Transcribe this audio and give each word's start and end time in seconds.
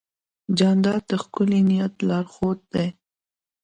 جانداد 0.57 1.01
د 1.09 1.11
ښکلي 1.23 1.61
نیت 1.69 1.93
لارښود 2.07 2.59
دی. 2.73 2.87